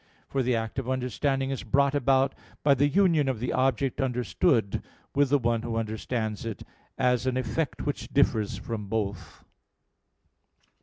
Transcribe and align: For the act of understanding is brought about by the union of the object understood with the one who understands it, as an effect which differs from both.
For 0.27 0.41
the 0.41 0.55
act 0.55 0.79
of 0.79 0.89
understanding 0.89 1.51
is 1.51 1.61
brought 1.61 1.93
about 1.93 2.33
by 2.63 2.73
the 2.73 2.87
union 2.87 3.29
of 3.29 3.39
the 3.39 3.53
object 3.53 4.01
understood 4.01 4.81
with 5.13 5.29
the 5.29 5.37
one 5.37 5.61
who 5.61 5.75
understands 5.77 6.43
it, 6.43 6.63
as 6.97 7.27
an 7.27 7.37
effect 7.37 7.85
which 7.85 8.07
differs 8.11 8.57
from 8.57 8.87
both. 8.87 9.43